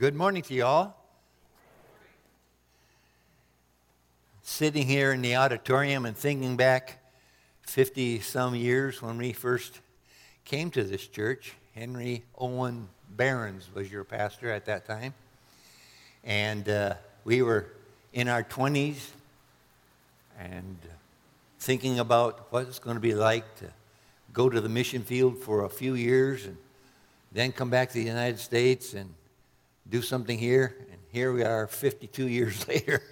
[0.00, 0.96] Good morning to you all.
[4.40, 7.04] Sitting here in the auditorium and thinking back
[7.66, 9.78] 50 some years when we first
[10.46, 15.12] came to this church, Henry Owen Barons was your pastor at that time.
[16.24, 16.94] And uh,
[17.24, 17.66] we were
[18.14, 19.10] in our 20s
[20.38, 20.78] and
[21.58, 23.66] thinking about what it's going to be like to
[24.32, 26.56] go to the mission field for a few years and
[27.32, 29.12] then come back to the United States and
[29.90, 30.76] do something here.
[30.92, 33.02] And here we are 52 years later.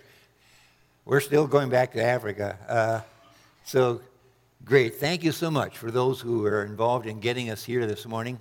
[1.04, 2.58] We're still going back to Africa.
[2.68, 3.00] Uh,
[3.64, 4.00] so
[4.64, 4.96] great.
[4.96, 8.38] Thank you so much for those who are involved in getting us here this morning.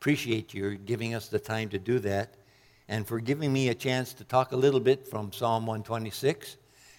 [0.00, 2.34] Appreciate you giving us the time to do that
[2.88, 6.56] and for giving me a chance to talk a little bit from Psalm 126.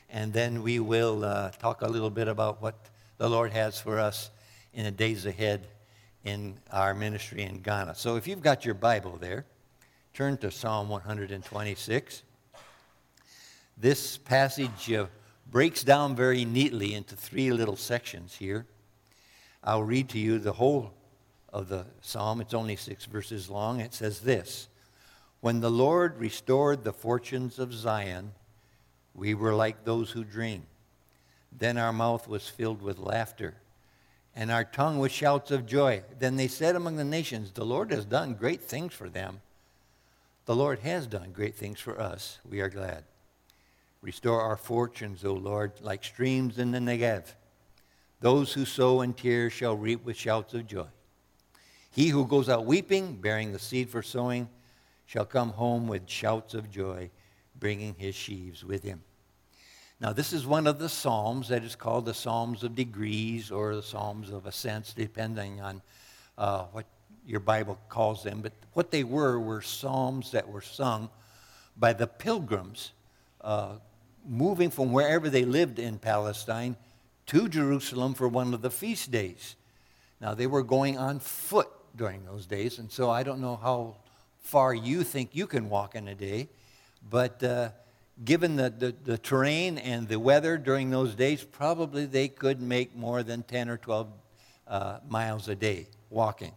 [0.09, 2.75] And then we will uh, talk a little bit about what
[3.17, 4.29] the Lord has for us
[4.73, 5.67] in the days ahead
[6.23, 7.95] in our ministry in Ghana.
[7.95, 9.45] So if you've got your Bible there,
[10.13, 12.21] turn to Psalm 126.
[13.75, 15.07] This passage uh,
[15.49, 18.67] breaks down very neatly into three little sections here.
[19.63, 20.93] I'll read to you the whole
[21.51, 22.41] of the psalm.
[22.41, 23.79] It's only six verses long.
[23.79, 24.67] It says this
[25.41, 28.33] When the Lord restored the fortunes of Zion,
[29.15, 30.67] we were like those who dream.
[31.51, 33.55] Then our mouth was filled with laughter
[34.35, 36.03] and our tongue with shouts of joy.
[36.19, 39.41] Then they said among the nations, The Lord has done great things for them.
[40.45, 42.39] The Lord has done great things for us.
[42.49, 43.05] We are glad.
[44.01, 47.23] Restore our fortunes, O Lord, like streams in the Negev.
[48.19, 50.87] Those who sow in tears shall reap with shouts of joy.
[51.89, 54.49] He who goes out weeping, bearing the seed for sowing,
[55.05, 57.09] shall come home with shouts of joy,
[57.57, 59.03] bringing his sheaves with him.
[60.01, 63.75] Now, this is one of the Psalms that is called the Psalms of Degrees or
[63.75, 65.81] the Psalms of Ascents, depending on
[66.37, 66.87] uh, what
[67.25, 68.41] your Bible calls them.
[68.41, 71.09] But what they were were Psalms that were sung
[71.77, 72.91] by the pilgrims
[73.41, 73.75] uh,
[74.27, 76.75] moving from wherever they lived in Palestine
[77.27, 79.55] to Jerusalem for one of the feast days.
[80.21, 83.97] Now, they were going on foot during those days, and so I don't know how
[84.39, 86.49] far you think you can walk in a day,
[87.09, 87.43] but.
[87.43, 87.69] Uh,
[88.23, 92.95] given the, the, the, terrain and the weather during those days, probably they could make
[92.95, 94.07] more than 10 or 12
[94.67, 96.51] uh, miles a day walking.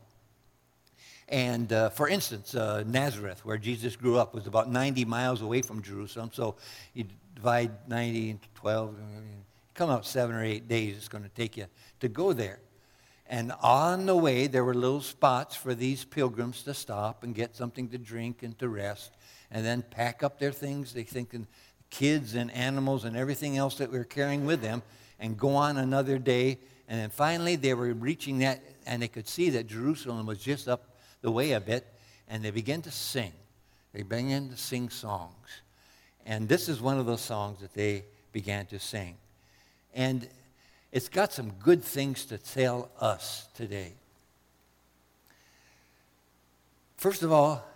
[1.29, 5.63] And uh, for instance, uh, Nazareth, where Jesus grew up, was about 90 miles away
[5.63, 6.31] from Jerusalem.
[6.33, 6.57] So
[6.95, 8.97] you divide 90 into 12,
[9.75, 11.67] come out seven or eight days it's going to take you
[12.01, 12.61] to go there.
[13.29, 17.57] And on the way, there were little spots for these pilgrims to stop and get
[17.57, 19.13] something to drink and to rest
[19.51, 20.93] and then pack up their things.
[20.93, 21.35] They think
[21.91, 24.83] kids and animals and everything else that we were carrying with them
[25.19, 26.59] and go on another day.
[26.89, 30.69] And then finally they were reaching that, and they could see that Jerusalem was just
[30.69, 30.96] up
[31.27, 31.85] the way a bit,
[32.29, 33.33] and they began to sing.
[33.93, 35.49] They began to sing songs.
[36.25, 39.17] And this is one of those songs that they began to sing.
[39.93, 40.29] And
[40.93, 43.95] it's got some good things to tell us today.
[46.97, 47.67] First of all,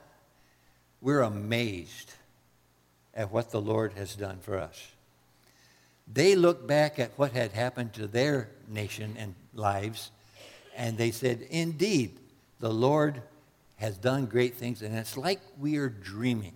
[1.00, 2.12] we're amazed
[3.16, 4.92] at what the Lord has done for us.
[6.06, 10.12] They looked back at what had happened to their nation and lives,
[10.76, 12.16] and they said, Indeed,
[12.60, 13.22] the Lord
[13.80, 16.52] has done great things, and it's like we are dreaming.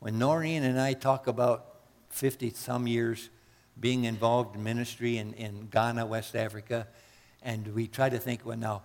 [0.00, 1.76] When Noreen and I talk about
[2.10, 3.30] 50 some years
[3.80, 6.86] being involved in ministry in, in Ghana, West Africa,
[7.42, 8.82] and we try to think, well, now,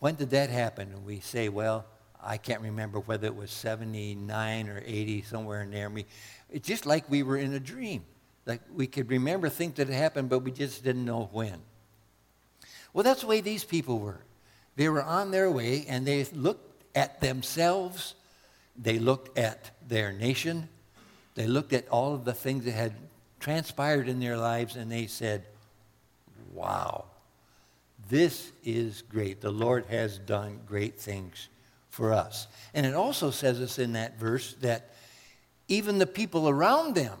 [0.00, 0.90] when did that happen?
[0.92, 1.86] And we say, well,
[2.20, 5.92] I can't remember whether it was 79 or 80, somewhere in there.
[6.50, 8.04] It's just like we were in a dream.
[8.44, 11.60] Like we could remember things that happened, but we just didn't know when.
[12.92, 14.18] Well, that's the way these people were.
[14.74, 16.67] They were on their way and they looked
[16.98, 18.14] at themselves,
[18.76, 20.68] they looked at their nation,
[21.36, 22.92] they looked at all of the things that had
[23.38, 25.46] transpired in their lives, and they said,
[26.52, 27.04] Wow,
[28.08, 29.40] this is great.
[29.40, 31.48] The Lord has done great things
[31.88, 32.48] for us.
[32.74, 34.90] And it also says us in that verse that
[35.68, 37.18] even the people around them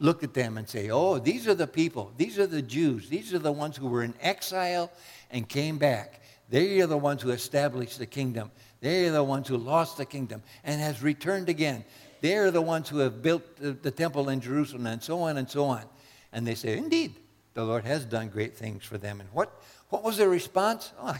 [0.00, 2.12] look at them and say, Oh, these are the people.
[2.16, 3.08] These are the Jews.
[3.08, 4.90] These are the ones who were in exile
[5.30, 6.20] and came back.
[6.48, 8.50] They are the ones who established the kingdom.
[8.80, 11.84] They are the ones who lost the kingdom and has returned again.
[12.20, 15.36] They are the ones who have built the, the temple in Jerusalem and so on
[15.36, 15.84] and so on.
[16.32, 17.14] And they say, Indeed,
[17.54, 19.20] the Lord has done great things for them.
[19.20, 19.60] And what,
[19.90, 20.92] what was their response?
[21.00, 21.16] Oh,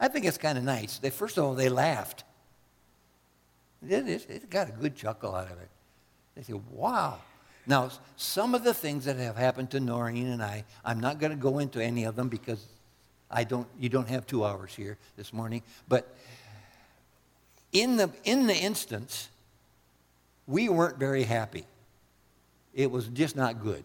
[0.00, 0.98] I think it's kind of nice.
[0.98, 2.24] They, first of all, they laughed.
[3.86, 5.68] It got a good chuckle out of it.
[6.34, 7.18] They said, wow.
[7.66, 11.32] Now, some of the things that have happened to Noreen and I, I'm not going
[11.32, 12.64] to go into any of them because
[13.30, 15.62] I don't, you don't have two hours here this morning.
[15.88, 16.14] But
[17.72, 19.28] in the, in the instance
[20.48, 21.66] we weren't very happy.
[22.74, 23.84] It was just not good.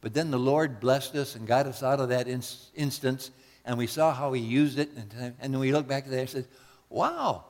[0.00, 2.42] But then the Lord blessed us and got us out of that in-
[2.76, 3.30] instance,
[3.64, 4.90] and we saw how He used it.
[4.96, 6.46] And, and then we look back at that and said,
[6.88, 7.44] wow,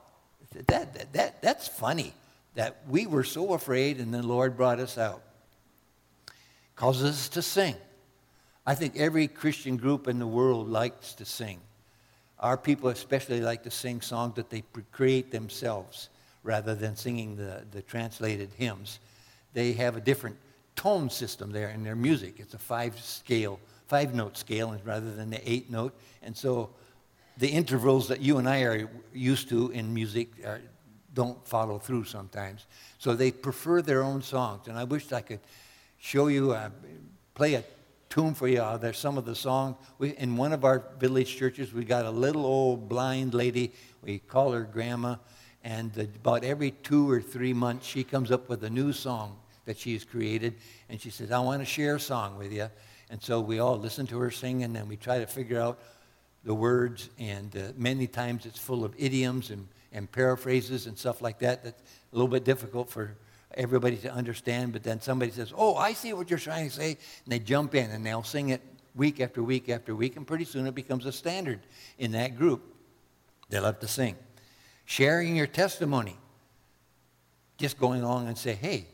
[0.53, 2.13] that, that, that, that's funny
[2.55, 5.21] that we were so afraid and the Lord brought us out.
[6.75, 7.75] Causes us to sing.
[8.67, 11.61] I think every Christian group in the world likes to sing.
[12.37, 14.61] Our people especially like to sing songs that they
[14.91, 16.09] create themselves
[16.43, 18.99] rather than singing the, the translated hymns.
[19.53, 20.35] They have a different
[20.75, 22.35] tone system there in their music.
[22.39, 25.97] It's a five scale, five note scale rather than the eight note.
[26.21, 26.69] And so
[27.37, 30.59] the intervals that you and I are used to in music are,
[31.13, 32.65] don't follow through sometimes.
[32.99, 34.67] So they prefer their own songs.
[34.67, 35.39] And I wish I could
[35.97, 36.69] show you, uh,
[37.33, 37.63] play a
[38.09, 38.63] tune for you.
[38.79, 39.75] There's some of the songs.
[39.97, 43.73] We, in one of our village churches, we got a little old blind lady.
[44.01, 45.17] We call her Grandma.
[45.63, 49.77] And about every two or three months, she comes up with a new song that
[49.77, 50.55] she has created.
[50.89, 52.69] And she says, I want to share a song with you.
[53.09, 55.79] And so we all listen to her sing, and then we try to figure out
[56.43, 57.09] the words.
[57.19, 61.63] And uh, many times it's full of idioms and, and paraphrases and stuff like that.
[61.63, 63.15] That's a little bit difficult for
[63.57, 64.71] everybody to understand.
[64.71, 66.91] But then somebody says, Oh, I see what you're trying to say.
[66.91, 68.61] And they jump in and they'll sing it
[68.95, 70.15] week after week after week.
[70.15, 71.59] And pretty soon it becomes a standard
[71.97, 72.63] in that group.
[73.49, 74.15] They love to sing
[74.87, 76.17] sharing your testimony.
[77.57, 78.85] Just going along and say, hey,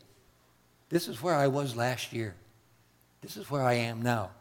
[0.90, 2.34] this is where I was last year.
[3.22, 4.32] This is where I am now.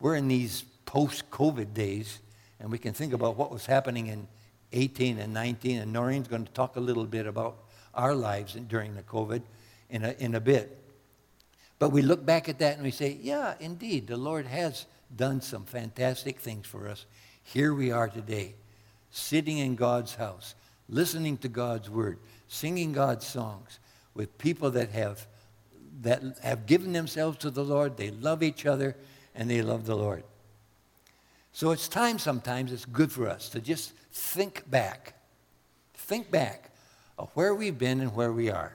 [0.00, 2.18] We're in these post-COVID days,
[2.58, 4.28] and we can think about what was happening in
[4.72, 7.56] 18 and 19, and Noreen's going to talk a little bit about
[7.94, 9.42] our lives during the COVID
[9.90, 10.76] in a, in a bit.
[11.78, 15.40] But we look back at that and we say, yeah, indeed, the Lord has done
[15.40, 17.06] some fantastic things for us.
[17.42, 18.54] Here we are today,
[19.10, 20.54] sitting in God's house,
[20.88, 23.78] listening to God's word, singing God's songs
[24.14, 25.26] with people that have,
[26.02, 27.96] that have given themselves to the Lord.
[27.96, 28.96] They love each other
[29.34, 30.24] and they love the Lord.
[31.52, 35.14] So it's time sometimes, it's good for us to just think back.
[35.94, 36.70] Think back
[37.18, 38.74] of where we've been and where we are.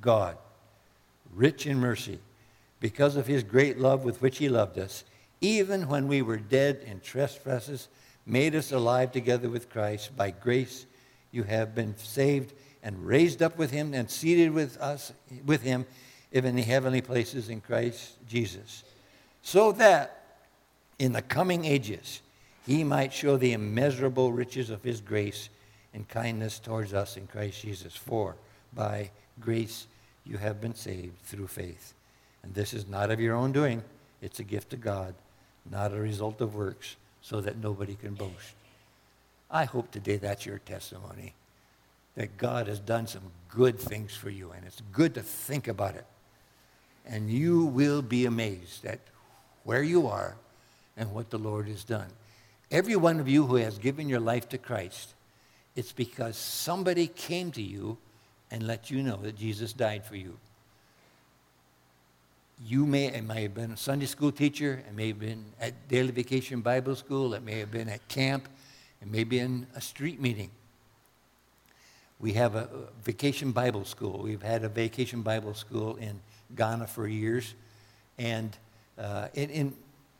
[0.00, 0.36] God,
[1.34, 2.18] rich in mercy,
[2.80, 5.04] because of his great love with which he loved us,
[5.40, 7.88] even when we were dead in trespasses,
[8.24, 10.16] made us alive together with Christ.
[10.16, 10.86] By grace
[11.30, 12.52] you have been saved
[12.82, 15.12] and raised up with him and seated with us
[15.44, 15.86] with him
[16.32, 18.84] in the heavenly places in Christ Jesus.
[19.42, 20.24] So that
[20.98, 22.20] in the coming ages
[22.66, 25.48] he might show the immeasurable riches of his grace
[25.94, 27.94] and kindness towards us in Christ Jesus.
[27.94, 28.36] For
[28.76, 29.88] by grace
[30.24, 31.94] you have been saved through faith.
[32.42, 33.82] And this is not of your own doing,
[34.22, 35.14] it's a gift of God,
[35.68, 38.54] not a result of works so that nobody can boast.
[39.50, 41.34] I hope today that's your testimony
[42.14, 45.94] that God has done some good things for you, and it's good to think about
[45.94, 46.06] it.
[47.06, 49.00] And you will be amazed at
[49.64, 50.36] where you are
[50.96, 52.08] and what the Lord has done.
[52.70, 55.14] Every one of you who has given your life to Christ,
[55.76, 57.98] it's because somebody came to you
[58.50, 60.38] and let you know that Jesus died for you
[62.64, 65.88] you may, it may have been a Sunday school teacher, it may have been at
[65.88, 68.48] daily vacation Bible school, it may have been at camp,
[69.02, 70.50] it may be in a street meeting.
[72.18, 72.68] We have a
[73.04, 74.20] vacation Bible school.
[74.22, 76.18] We've had a vacation Bible school in
[76.54, 77.54] Ghana for years,
[78.16, 78.56] and
[78.98, 79.66] uh, it, it,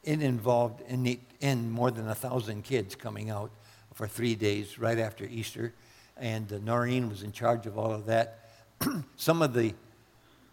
[0.05, 3.51] it involved in, in more than a thousand kids coming out
[3.95, 5.73] for three days right after Easter,
[6.19, 8.49] and uh, Noreen was in charge of all of that.
[9.17, 9.75] Some of the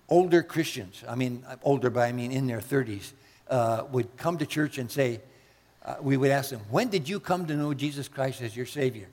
[0.10, 3.12] older Christians, I mean, older, but I mean in their 30s,
[3.50, 5.22] uh, would come to church and say,
[5.86, 8.66] uh, we would ask them, when did you come to know Jesus Christ as your
[8.66, 9.08] Savior?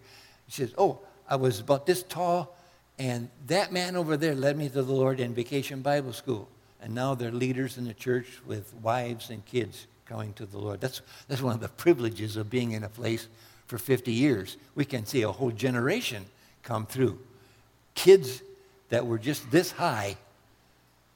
[0.46, 2.56] He says, oh, I was about this tall,
[2.98, 6.48] and that man over there led me to the Lord in vacation Bible school.
[6.82, 10.80] And now they're leaders in the church with wives and kids coming to the Lord.
[10.80, 13.28] That's, that's one of the privileges of being in a place
[13.66, 14.56] for 50 years.
[14.74, 16.24] We can see a whole generation
[16.62, 17.18] come through.
[17.94, 18.42] Kids
[18.88, 20.16] that were just this high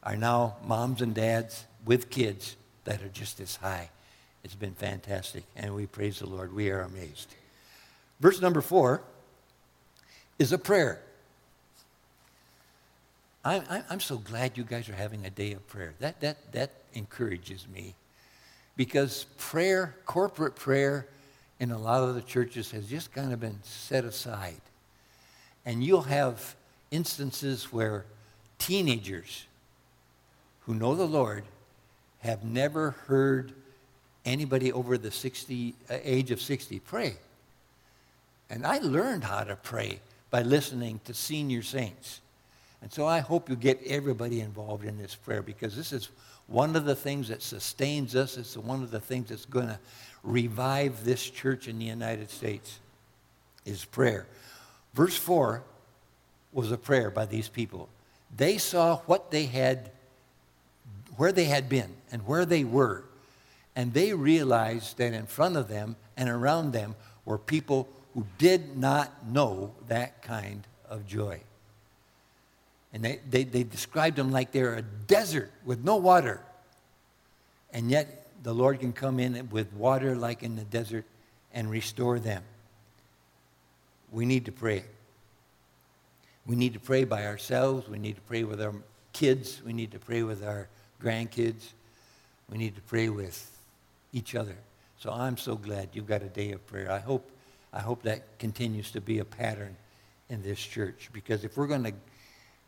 [0.03, 3.89] are now moms and dads with kids that are just this high.
[4.43, 6.53] It's been fantastic, and we praise the Lord.
[6.53, 7.33] We are amazed.
[8.19, 9.01] Verse number four
[10.37, 11.01] is a prayer.
[13.43, 15.93] I'm, I'm so glad you guys are having a day of prayer.
[15.99, 17.93] That, that, that encourages me
[18.75, 21.07] because prayer, corporate prayer,
[21.59, 24.61] in a lot of the churches has just kind of been set aside.
[25.65, 26.55] And you'll have
[26.91, 28.05] instances where
[28.59, 29.45] teenagers
[30.61, 31.43] who know the Lord
[32.19, 33.53] have never heard
[34.25, 37.15] anybody over the 60, uh, age of 60 pray.
[38.49, 39.99] And I learned how to pray
[40.31, 42.21] by listening to senior saints.
[42.81, 46.09] And so I hope you get everybody involved in this prayer because this is
[46.47, 48.37] one of the things that sustains us.
[48.37, 49.79] It's one of the things that's going to
[50.23, 52.79] revive this church in the United States
[53.65, 54.27] is prayer.
[54.95, 55.61] Verse 4
[56.53, 57.89] was a prayer by these people.
[58.35, 59.91] They saw what they had,
[61.17, 63.03] where they had been and where they were.
[63.75, 68.77] And they realized that in front of them and around them were people who did
[68.77, 71.41] not know that kind of joy.
[72.93, 76.39] And they, they, they described them like they're a desert with no water.
[77.73, 81.03] And yet the Lord can come in with water like in the desert
[81.53, 82.43] and restore them.
[84.15, 84.85] We need to pray.
[86.45, 87.89] We need to pray by ourselves.
[87.89, 88.73] We need to pray with our
[89.11, 89.61] kids.
[89.65, 90.69] We need to pray with our
[91.03, 91.73] grandkids.
[92.49, 93.51] We need to pray with
[94.13, 94.55] each other.
[94.97, 96.89] So I'm so glad you've got a day of prayer.
[96.89, 97.29] I hope,
[97.73, 99.75] I hope that continues to be a pattern
[100.29, 101.93] in this church because if we're going to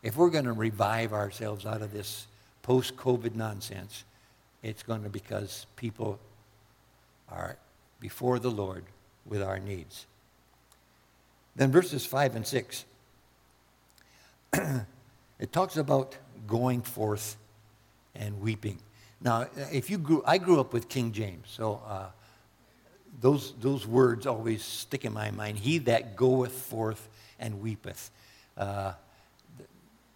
[0.04, 2.28] if we're going to revive ourselves out of this
[2.62, 4.04] post-COVID nonsense,
[4.64, 6.20] it's going to be because people
[7.32, 7.58] are
[8.02, 8.84] before the Lord
[9.26, 10.06] with our needs.
[11.58, 12.86] Then verses 5 and 6.
[14.54, 16.16] it talks about
[16.48, 17.36] going forth
[18.16, 18.80] and weeping.
[19.20, 22.06] Now, if you grew, I grew up with King James, so uh,
[23.20, 25.58] those, those words always stick in my mind.
[25.58, 27.10] He that goeth forth
[27.40, 28.12] and weepeth.
[28.56, 28.94] Uh,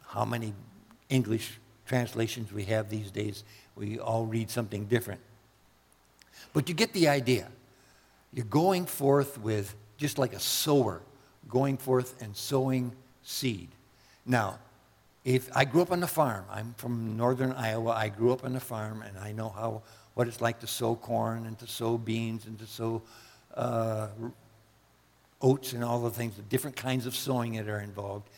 [0.05, 0.53] how many
[1.09, 1.59] English
[1.91, 3.43] translations we have these days.
[3.75, 5.19] We all read something different.
[6.53, 7.49] But you get the idea.
[8.33, 11.01] You're going forth with just like a sower,
[11.49, 12.91] going forth and sowing
[13.23, 13.69] seed.
[14.25, 14.59] Now,
[15.23, 17.91] if I grew up on the farm, I'm from northern Iowa.
[17.91, 19.81] I grew up on the farm, and I know how
[20.13, 23.01] what it's like to sow corn and to sow beans and to sow
[23.55, 24.07] uh,
[25.41, 28.29] oats and all the things, the different kinds of sowing that are involved.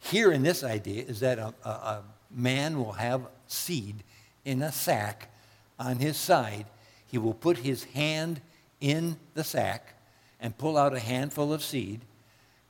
[0.00, 4.02] Here in this idea is that a, a, a man will have seed
[4.44, 5.30] in a sack
[5.78, 6.66] on his side.
[7.06, 8.40] He will put his hand
[8.80, 9.94] in the sack
[10.40, 12.02] and pull out a handful of seed.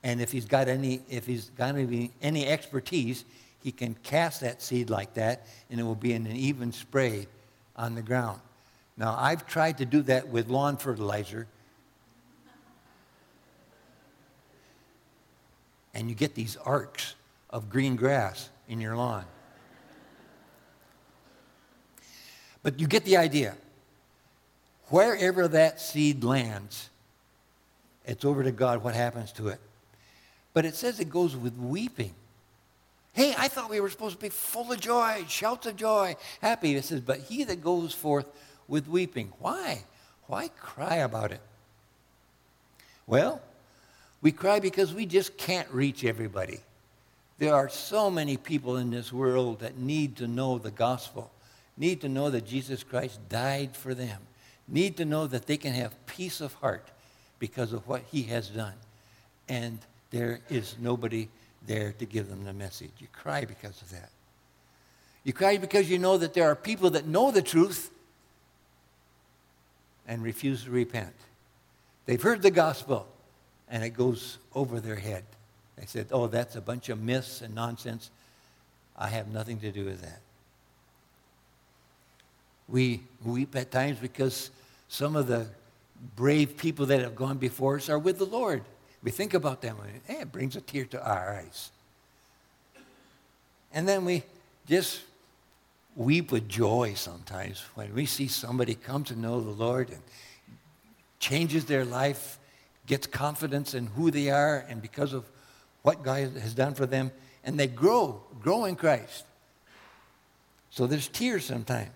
[0.04, 3.24] And if he's got any, if he's got any, any expertise,
[3.62, 7.26] he can cast that seed like that, and it will be in an even spray
[7.74, 8.38] on the ground.
[8.98, 11.46] Now, I've tried to do that with lawn fertilizer,
[15.94, 17.14] and you get these arcs
[17.48, 19.24] of green grass in your lawn.
[22.62, 23.56] But you get the idea.
[24.88, 26.90] Wherever that seed lands,
[28.04, 29.60] it's over to God what happens to it.
[30.54, 32.14] But it says it goes with weeping.
[33.12, 36.74] Hey, I thought we were supposed to be full of joy, shouts of joy, happy.
[36.74, 38.26] It says, but he that goes forth
[38.66, 39.32] with weeping.
[39.38, 39.84] Why?
[40.26, 41.40] Why cry about it?
[43.06, 43.42] Well,
[44.22, 46.60] we cry because we just can't reach everybody.
[47.38, 51.30] There are so many people in this world that need to know the gospel,
[51.76, 54.20] need to know that Jesus Christ died for them,
[54.66, 56.88] need to know that they can have peace of heart
[57.38, 58.74] because of what he has done.
[59.48, 59.78] And
[60.14, 61.28] there is nobody
[61.66, 62.92] there to give them the message.
[63.00, 64.10] You cry because of that.
[65.24, 67.90] You cry because you know that there are people that know the truth
[70.06, 71.14] and refuse to repent.
[72.06, 73.08] They've heard the gospel
[73.68, 75.24] and it goes over their head.
[75.76, 78.10] They said, oh, that's a bunch of myths and nonsense.
[78.96, 80.20] I have nothing to do with that.
[82.68, 84.50] We weep at times because
[84.88, 85.48] some of the
[86.14, 88.62] brave people that have gone before us are with the Lord.
[89.04, 91.70] We think about them, and hey, it brings a tear to our eyes.
[93.72, 94.22] And then we
[94.66, 95.02] just
[95.94, 100.00] weep with joy sometimes when we see somebody come to know the Lord and
[101.18, 102.38] changes their life,
[102.86, 105.24] gets confidence in who they are, and because of
[105.82, 107.12] what God has done for them,
[107.44, 109.24] and they grow, grow in Christ.
[110.70, 111.90] So there's tears sometimes.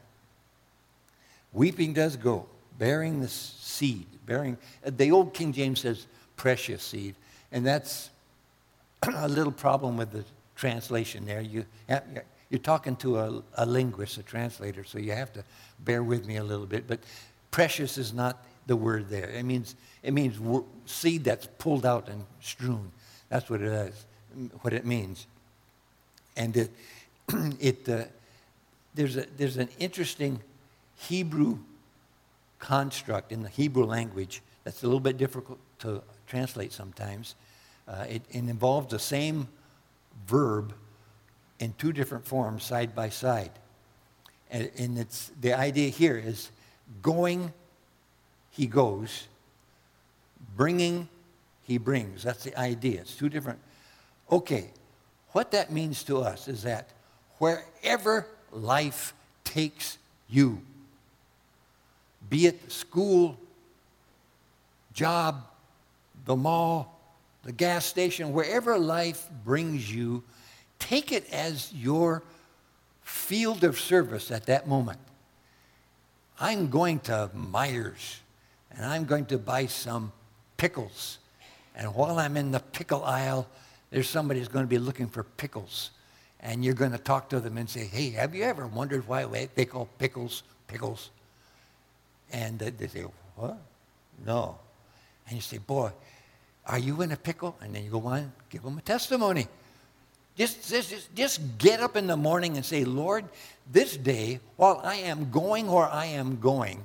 [1.55, 2.47] Weeping does go,
[2.79, 6.07] bearing the seed, bearing, the old King James says
[6.39, 7.15] precious seed,
[7.53, 8.09] and that's
[9.15, 10.25] a little problem with the
[10.57, 11.43] translation there.
[11.43, 11.67] You,
[12.49, 15.45] you're talking to a, a linguist, a translator, so you have to
[15.81, 16.89] bear with me a little bit.
[16.89, 17.01] But
[17.51, 19.29] precious is not the word there.
[19.29, 20.39] It means, it means
[20.87, 22.91] seed that's pulled out and strewn.
[23.29, 24.07] That's what it is,
[24.63, 25.27] what it means.
[26.37, 26.71] And it,
[27.61, 28.05] it uh,
[28.95, 30.41] there's, a, there's an interesting
[30.97, 31.59] Hebrew
[32.59, 37.35] construct in the Hebrew language that's a little bit difficult to translate sometimes.
[37.87, 39.49] Uh, it, it involves the same
[40.27, 40.75] verb
[41.59, 43.51] in two different forms side by side.
[44.51, 46.51] And, and it's, the idea here is
[47.03, 47.53] going,
[48.51, 49.27] he goes,
[50.57, 51.09] bringing,
[51.65, 52.23] he brings.
[52.23, 53.01] That's the idea.
[53.01, 53.59] It's two different.
[54.31, 54.71] Okay,
[55.33, 56.91] what that means to us is that
[57.39, 60.61] wherever life takes you,
[62.29, 63.39] be it school,
[64.93, 65.45] job,
[66.29, 67.01] the mall,
[67.43, 70.23] the gas station, wherever life brings you,
[70.79, 72.23] take it as your
[73.01, 74.99] field of service at that moment.
[76.39, 78.21] I'm going to Meijer's
[78.71, 80.13] and I'm going to buy some
[80.59, 81.17] pickles.
[81.75, 83.49] And while I'm in the pickle aisle,
[83.91, 85.93] there's somebody who's going to be looking for pickles.
[86.41, 89.49] And you're going to talk to them and say, hey, have you ever wondered why
[89.55, 91.09] they call pickles pickles?
[92.31, 93.57] And they say, what?
[94.27, 94.59] No.
[95.27, 95.93] And you say, boy,
[96.69, 97.57] are you in a pickle?
[97.61, 99.49] And then you go on, give them a testimony.
[100.37, 103.25] Just, just, just get up in the morning and say, Lord,
[103.73, 106.85] this day, while I am going where I am going,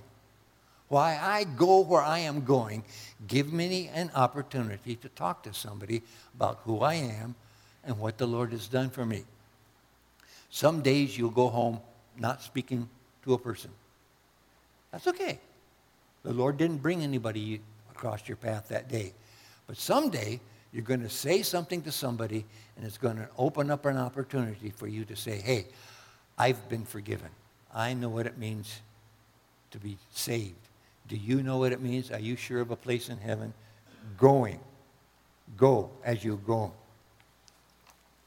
[0.88, 2.84] while I go where I am going,
[3.28, 6.02] give me an opportunity to talk to somebody
[6.34, 7.36] about who I am
[7.84, 9.24] and what the Lord has done for me.
[10.50, 11.80] Some days you'll go home
[12.18, 12.90] not speaking
[13.24, 13.72] to a person.
[14.92, 15.40] That's okay.
[16.24, 17.60] The Lord didn't bring anybody
[17.92, 19.14] across your path that day.
[19.68, 20.40] But someday
[20.72, 24.72] you're going to say something to somebody, and it's going to open up an opportunity
[24.72, 25.68] for you to say, hey,
[26.38, 27.30] I've been forgiven.
[27.74, 28.82] I know what it means
[29.72, 30.56] to be saved.
[31.08, 32.12] Do you know what it means?
[32.12, 33.54] Are you sure of a place in heaven?
[34.18, 34.60] Going.
[35.58, 36.74] Go as you go.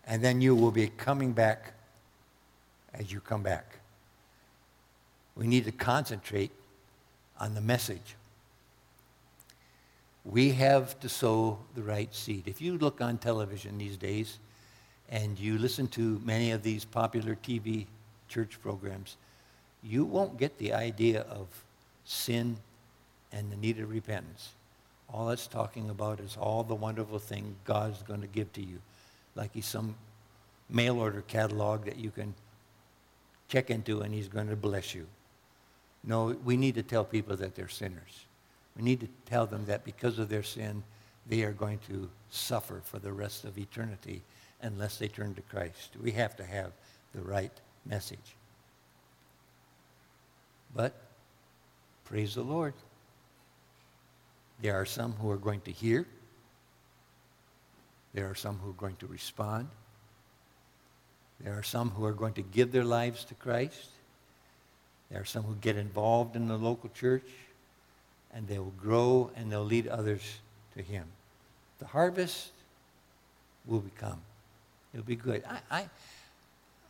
[0.06, 1.72] And then you will be coming back
[2.94, 3.78] as you come back.
[5.34, 6.52] We need to concentrate
[7.40, 8.14] on the message
[10.28, 12.48] we have to sow the right seed.
[12.48, 14.38] If you look on television these days
[15.08, 17.86] and you listen to many of these popular TV
[18.28, 19.16] church programs,
[19.82, 21.46] you won't get the idea of
[22.04, 22.56] sin
[23.32, 24.54] and the need of repentance.
[25.12, 28.80] All it's talking about is all the wonderful things God's going to give to you,
[29.36, 29.94] like he's some
[30.68, 32.34] mail order catalog that you can
[33.48, 35.06] check into and he's going to bless you.
[36.02, 38.26] No, we need to tell people that they're sinners.
[38.76, 40.82] We need to tell them that because of their sin,
[41.26, 44.22] they are going to suffer for the rest of eternity
[44.62, 45.96] unless they turn to Christ.
[46.02, 46.72] We have to have
[47.14, 47.52] the right
[47.84, 48.36] message.
[50.74, 50.94] But
[52.04, 52.74] praise the Lord.
[54.60, 56.06] There are some who are going to hear.
[58.14, 59.68] There are some who are going to respond.
[61.40, 63.90] There are some who are going to give their lives to Christ.
[65.10, 67.24] There are some who get involved in the local church
[68.36, 70.20] and they will grow and they'll lead others
[70.76, 71.06] to him.
[71.78, 72.52] The harvest
[73.64, 74.20] will become.
[74.92, 75.42] It'll be good.
[75.48, 75.88] I, I,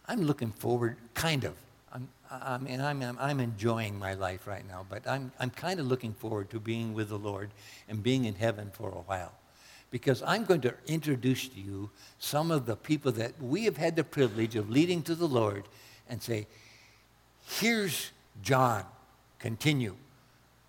[0.08, 1.54] I'm looking forward, kind of.
[1.94, 5.78] I'm, I mean, I'm, I'm, I'm enjoying my life right now, but I'm, I'm kind
[5.78, 7.50] of looking forward to being with the Lord
[7.88, 9.32] and being in heaven for a while.
[9.92, 13.94] Because I'm going to introduce to you some of the people that we have had
[13.94, 15.68] the privilege of leading to the Lord
[16.10, 16.48] and say,
[17.44, 18.10] here's
[18.42, 18.82] John,
[19.38, 19.94] continue.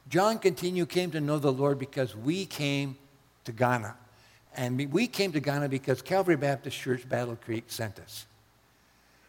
[0.09, 2.97] John Continue came to know the Lord because we came
[3.43, 3.95] to Ghana.
[4.55, 8.25] And we came to Ghana because Calvary Baptist Church Battle Creek sent us.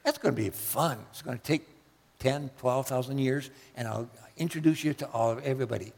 [0.05, 0.99] That's going to be fun.
[1.11, 1.69] It's going to take
[2.21, 5.93] 10, 12,000 years, and I'll introduce you to all everybody.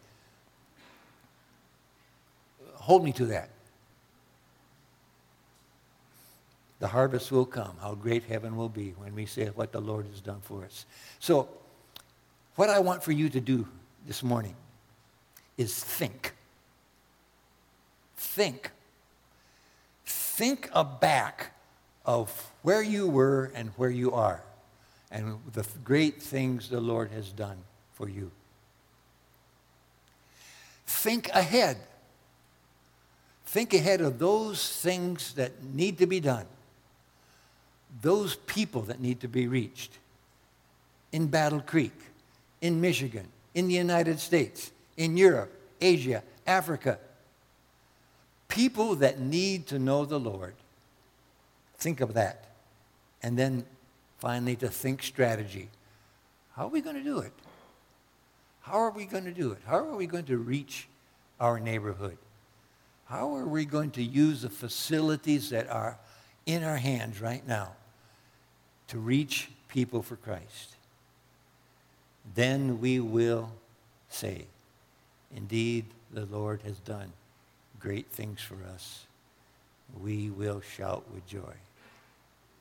[2.75, 3.51] Hold me to that.
[6.81, 7.77] The harvest will come.
[7.81, 10.87] How great heaven will be when we say what the Lord has done for us.
[11.21, 11.49] So,
[12.57, 13.69] what I want for you to do
[14.07, 14.57] this morning
[15.61, 16.33] is think.
[18.17, 18.71] Think.
[20.07, 20.71] Think
[21.03, 21.53] back
[22.07, 24.43] of where you were and where you are
[25.11, 27.59] and the great things the Lord has done
[27.93, 28.31] for you.
[30.87, 31.77] Think ahead.
[33.45, 36.47] Think ahead of those things that need to be done,
[38.01, 39.99] those people that need to be reached
[41.13, 41.99] in Battle Creek,
[42.63, 44.71] in Michigan, in the United States,
[45.01, 46.99] in Europe, Asia, Africa.
[48.49, 50.53] People that need to know the Lord.
[51.79, 52.51] Think of that.
[53.23, 53.65] And then
[54.19, 55.71] finally to think strategy.
[56.55, 57.33] How are we going to do it?
[58.61, 59.59] How are we going to do it?
[59.65, 60.87] How are we going to reach
[61.41, 62.19] our neighborhood?
[63.07, 65.99] How are we going to use the facilities that are
[66.45, 67.73] in our hands right now
[68.89, 70.77] to reach people for Christ,
[72.35, 73.51] then we will
[74.11, 74.45] say,
[75.35, 77.13] Indeed, the Lord has done
[77.79, 79.07] great things for us.
[80.01, 81.55] We will shout with joy.